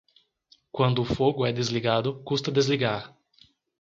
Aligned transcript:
Quando 0.71 1.03
o 1.03 1.05
fogo 1.05 1.45
é 1.45 1.53
desligado, 1.53 2.23
custa 2.23 2.51
desligar. 2.51 3.15